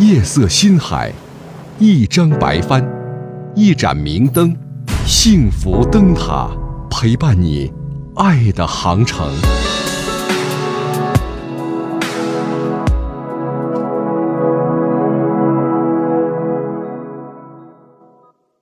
[0.00, 1.12] 夜色心海，
[1.80, 2.88] 一张白帆，
[3.56, 4.56] 一盏明灯，
[5.04, 6.48] 幸福灯塔
[6.88, 7.72] 陪伴你
[8.14, 9.28] 爱的航程。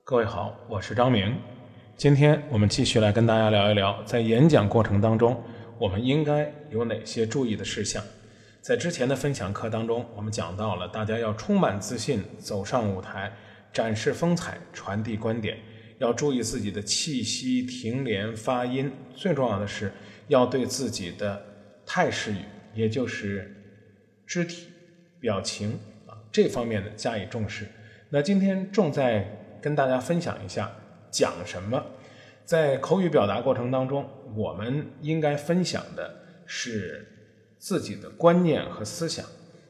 [0.05, 1.35] 各位好，我是张明。
[1.99, 5.39] 今天我们继续来跟大家聊一聊，在演讲过程当中，
[5.79, 8.03] 我们应该有哪些注意的事项。
[8.67, 13.33] 在之前的分享课当中，我们讲到了大家要充满自信走上舞台，
[13.73, 15.57] 展示风采，传递观点，
[15.99, 18.91] 要注意自己的气息、停连、发音。
[19.15, 19.93] 最重要的是
[20.27, 21.41] 要对自己的
[21.87, 23.55] 态势语，也就是
[24.27, 24.67] 肢体
[25.21, 27.69] 表情啊这方面的加以重视。
[28.09, 30.73] 那今天重在跟大家分享一下
[31.13, 31.81] 讲什么。
[32.45, 36.13] 在口语表达过程当中，我们应该分享的
[36.47, 37.07] 是
[37.59, 39.25] 自己的观念和思想。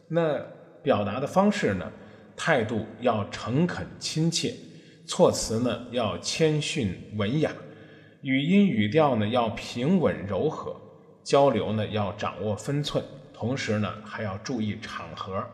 [0.09, 0.39] 那
[0.83, 1.91] 表达的方式呢，
[2.37, 4.55] 态度要诚恳亲切，
[5.07, 7.51] 措辞呢要谦逊文雅，
[8.23, 10.77] 语音语调呢要平稳柔和，
[11.25, 15.45] 交流呢要掌握分寸，同时呢还要注意场合。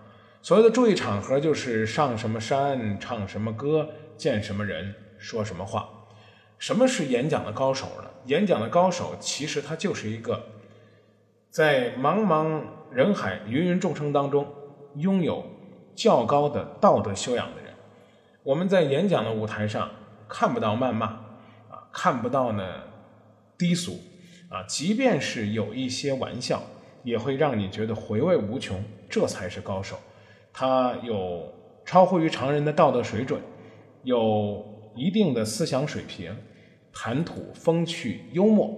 [0.42, 5.89] 所谓的注意场合，就是上什么山，唱什么歌，见什么人，说什么话。
[6.58, 8.11] 什么是演讲的高手呢？
[8.27, 10.44] 演讲的高手其实他就是一个
[11.53, 14.47] 在茫茫人海、芸芸众生当中
[14.97, 15.45] 拥有
[15.95, 17.75] 较高的道德修养的人。
[18.42, 19.91] 我们在演讲的舞台上
[20.27, 21.08] 看不到谩骂
[21.69, 22.64] 啊，看不到呢
[23.58, 24.00] 低俗
[24.48, 26.62] 啊，即便是有一些玩笑，
[27.05, 28.83] 也会让你觉得回味无穷。
[29.11, 29.98] 这才是高手。
[30.55, 31.53] 他有
[31.84, 33.39] 超乎于常人的道德水准，
[34.05, 36.34] 有一定的思想水平，
[36.95, 38.69] 谈吐风趣幽默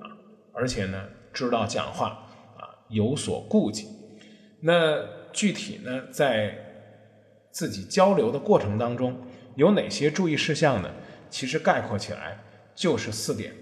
[0.00, 0.10] 啊，
[0.52, 1.00] 而且呢
[1.32, 2.23] 知道讲话
[2.94, 3.88] 有所顾忌。
[4.60, 4.98] 那
[5.32, 6.56] 具体呢在
[7.50, 9.14] 自己交流的过程当中
[9.56, 10.90] 有哪些注意事项呢？
[11.28, 12.38] 其实概括起来
[12.74, 13.52] 就是四点。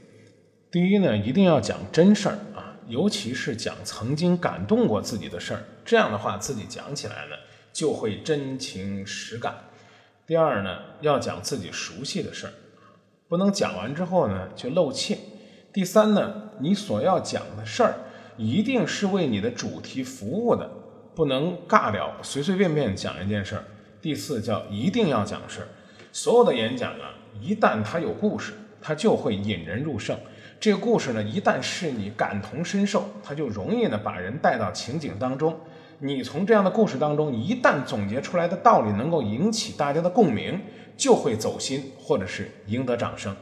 [0.71, 7.37] 第一呢，一定要讲真事儿啊，尤其是讲曾经感动过自己的事儿，这样的话自己讲起来呢。
[7.73, 9.55] 就会真情实感。
[10.27, 12.53] 第二呢，要讲自己熟悉的事儿，
[13.29, 15.17] 不能讲完之后呢就露怯。
[15.73, 17.95] 第三呢，你所要讲的事儿
[18.37, 20.69] 一定是为你的主题服务的，
[21.15, 23.65] 不能尬聊，随随便便讲一件事儿。
[24.01, 25.69] 第四叫一定要讲事儿。
[26.13, 30.19] 所有的演讲啊，一旦它有故事，它就会引人入胜。
[30.59, 35.59] 这个故事呢，一旦是你感同身受，它就容易呢把人带到情景当中。
[35.99, 40.61] 你从这样的故事当中，一旦总结出来的道理能够引起大家的共鸣，
[40.97, 43.35] 就会走心，或者是赢得掌声。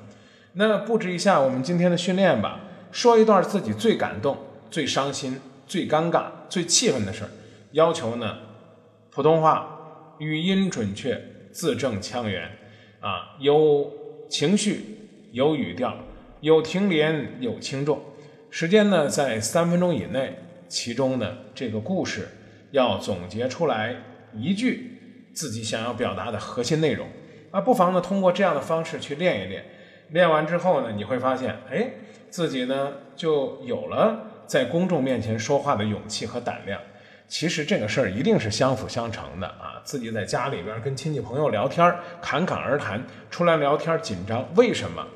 [0.53, 2.61] 那布置一下我们今天的训练吧，
[2.93, 4.37] 说一段自己最感动、
[4.71, 7.31] 最伤心、最尴尬、最气愤的事儿。
[7.73, 8.39] 要求呢，
[9.11, 11.21] 普通话，语音准确，
[11.53, 12.51] 字正腔圆，
[13.01, 13.93] 啊，有
[14.29, 14.85] 情绪，
[15.33, 15.97] 有语调，
[16.41, 18.01] 有停连，有轻重。
[18.51, 20.39] 时间呢，在三分钟以内。
[20.69, 22.29] 其中呢，这个故事。
[22.71, 23.97] 要总结出来
[24.33, 27.09] 一句自己想要表达的核心内容
[27.51, 29.65] 啊，不妨呢通过这样的方式去练一练。
[30.11, 31.91] 练完之后呢，你会发现，哎，
[32.29, 36.81] 自己呢就有了在公众面前说话的勇气和胆量。
[37.29, 39.81] 其实这个事儿一定是相辅相成的啊。
[39.85, 43.01] 自己在家里边跟亲戚朋友聊天，侃侃而谈，
[43.31, 45.07] 出来聊天紧张，为什么？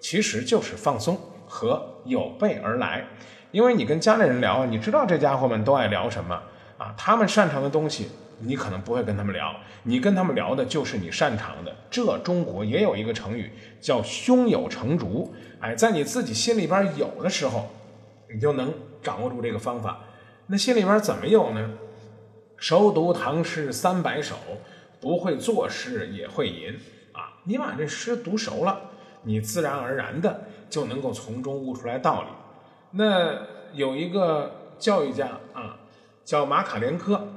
[0.00, 3.06] 其实就是放松和有备而来。
[3.52, 6.38] 因为你跟家里人聊，你知道这家伙们都爱聊什么。
[6.76, 11.74] 啊，他们擅长的东西，你可能不会跟他们聊，你跟他们聊的就是你擅长的。
[11.90, 13.50] 这中国也有一个成语
[13.80, 17.70] 叫“胸有成竹”，哎，在你自己心里边有的时候，
[18.34, 20.00] 你就能掌握住这个方法。
[20.48, 21.70] 那心里边怎么有呢？
[22.56, 24.34] 熟读唐诗三百首，
[25.00, 26.76] 不会作诗也会吟
[27.12, 27.40] 啊！
[27.44, 28.90] 你把这诗读熟了，
[29.22, 32.28] 你自然而然的就能够从中悟出来道理。
[32.90, 33.38] 那
[33.72, 35.78] 有一个教育家啊。
[36.24, 37.28] 叫马卡连科，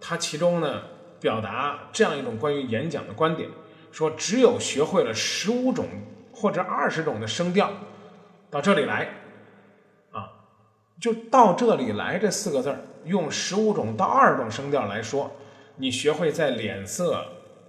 [0.00, 0.80] 他其中呢
[1.18, 3.50] 表达这样一种关于演讲的观点，
[3.90, 5.84] 说只有学会了十五种
[6.32, 7.72] 或者二十种的声调，
[8.48, 9.08] 到这里来，
[11.00, 15.30] 就到这里来这四个字儿，用十五种到二十种声调来说，
[15.76, 17.24] 你学会在脸色、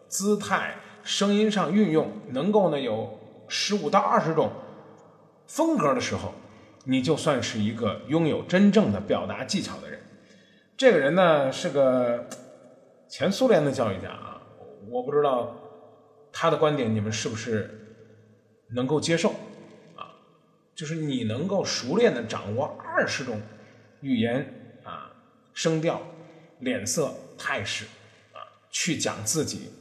[0.07, 4.50] 姿态、声音上运用，能够呢有十五到二十种
[5.45, 6.33] 风格的时候，
[6.85, 10.00] 你就算是一个拥有真正的表达技巧的人。
[10.77, 12.25] 这个人呢是个
[13.09, 14.41] 前苏联的教育家啊，
[14.89, 15.53] 我不知道
[16.31, 17.97] 他的观点你们是不是
[18.74, 19.33] 能够接受？
[20.77, 23.41] 就是你能够熟练的掌握二十种
[24.01, 25.12] 语言啊、
[25.51, 26.00] 声调、
[26.59, 27.85] 脸色、态势
[28.31, 28.38] 啊，
[28.69, 29.71] 去讲自己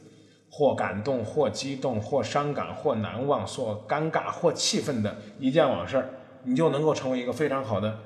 [0.50, 6.02] 或感动、或激动、或伤感、或难忘、或尴尬、或气愤的一件往事，
[6.44, 7.98] 你就能够成为一个非常好的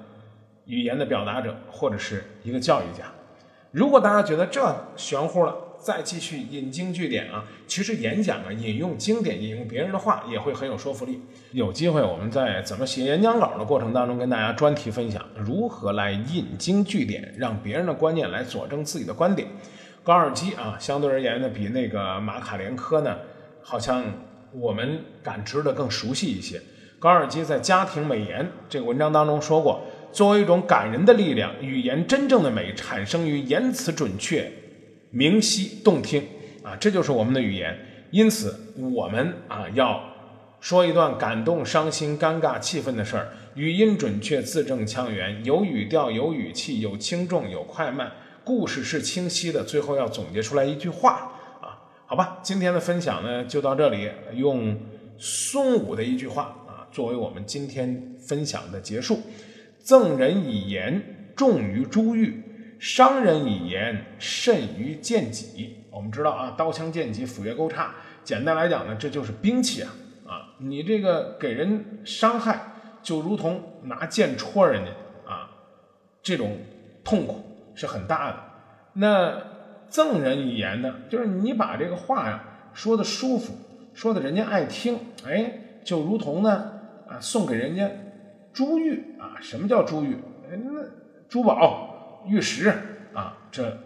[0.65, 3.05] 语言的表达者，或者是一个教育家。
[3.71, 4.61] 如果大家觉得这
[4.97, 11.21] 玄乎了，再继续引经据典啊，其实演讲啊，引用经典、引用别人的话也会很有说服力。
[11.53, 19.49] 有机会我们在怎么写演讲稿的过程当中，跟大家专题分享如何来引经据典，让别人的观念来佐证自己的观点。
[20.05, 23.17] 高尔基啊，相对而言呢，比那个马卡连科呢，
[23.63, 24.05] 好像
[24.53, 26.61] 我们感知的更熟悉一些。
[26.99, 29.81] 高尔基在《家庭美言》这个文章当中说过。
[30.13, 34.51] 作为一种感人的力量，语言真正的美产生于言辞准确、
[35.11, 36.27] 明晰、动听
[36.63, 37.79] 啊，这就是我们的语言。
[38.11, 40.03] 因此，我们啊要
[40.61, 48.13] 说一段感动、伤心、尴尬、气愤的事儿，语音准确、字正腔圆，有语调、有语气、有轻重、有快慢，
[48.45, 51.79] 故事是清晰的，最后要总结出来一句话啊。
[52.07, 54.77] 好吧，今天的分享呢就到这里，用
[55.17, 59.21] 孙武的一句话啊作为我们今天分享的结束。
[59.79, 62.43] 赠人以言，重于珠玉；
[62.81, 65.77] 伤人以言，甚于剑戟。
[65.91, 67.95] 我们知道啊，刀枪剑戟、斧钺钩叉，
[68.25, 69.93] 简单来讲呢，这就是兵器啊
[70.27, 70.55] 啊！
[70.59, 72.73] 你这个给人伤害，
[73.03, 74.91] 就如同拿剑戳人家
[75.31, 75.51] 啊，
[76.23, 76.57] 这种
[77.05, 77.45] 痛苦
[77.75, 78.39] 是很大的。
[78.95, 79.43] 那
[79.91, 82.43] 赠人以言呢，就是你把这个话呀
[82.73, 83.53] 说的舒服，
[83.93, 85.53] 说的人家爱听，哎，
[85.85, 87.91] 就如同呢啊送给人家。
[88.55, 90.17] 珠玉啊，什么叫珠玉？
[90.51, 90.83] 那
[91.29, 91.90] 珠宝、
[92.27, 92.73] 玉石
[93.15, 93.79] 啊，这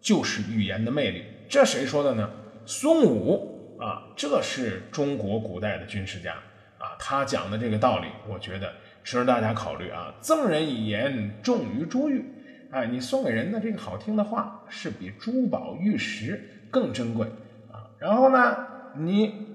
[0.00, 1.24] 就是语言的魅力。
[1.48, 2.30] 这谁说的呢？
[2.66, 6.32] 孙武啊，这是中国古代的军事家
[6.78, 8.72] 啊，他讲的这个道理，我觉得
[9.02, 10.14] 值得大家考虑啊。
[10.20, 12.24] 赠人以言，重于珠玉。
[12.70, 17.26] 哎，你送给人的这个好听的话，是比珠宝玉石更珍贵
[17.70, 17.90] 啊。
[17.98, 18.66] 然后呢，
[18.96, 19.46] 你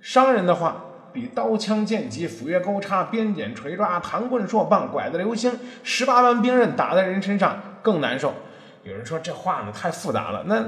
[0.00, 0.86] 伤人的话。
[1.12, 8.32] 比刀枪剑戟斧钺钩叉鞭锏锤抓弹棍槊棒拐子流星十八般兵刃打在人身上更难受。
[8.82, 10.44] 有人说这话呢太复杂了。
[10.46, 10.64] 那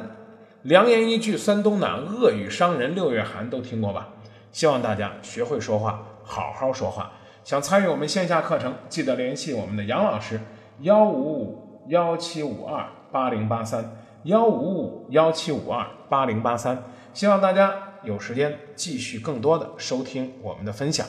[0.63, 4.09] 良言一句三冬暖，恶语伤人六月寒，都听过吧？
[4.53, 7.13] 希望大家学会说话，好好说话。
[7.43, 10.41] 想参与我们线下课程，记得联系我们的杨老师，
[10.81, 16.85] 幺五五幺七五二八零八三，幺五五幺七五二八零八三。
[17.13, 17.84] 希望大家。
[18.05, 21.07] 有时间继续更多的收听我们的分享。